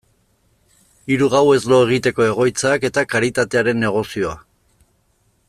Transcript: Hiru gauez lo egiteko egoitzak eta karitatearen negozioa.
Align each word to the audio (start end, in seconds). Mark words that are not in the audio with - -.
Hiru 1.15 1.27
gauez 1.33 1.59
lo 1.73 1.79
egiteko 1.89 2.25
egoitzak 2.31 2.89
eta 2.91 3.05
karitatearen 3.13 3.83
negozioa. 3.87 4.35